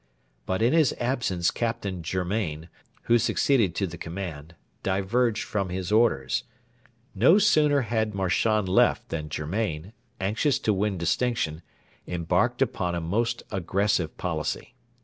[0.47, 2.69] But in his absence Captain Germain,
[3.03, 6.43] who succeeded to the command, diverged from his orders,
[7.13, 11.61] No sooner had Marchand left than Germain, anxious to win distinction,
[12.07, 14.73] embarked upon a most aggressive policy.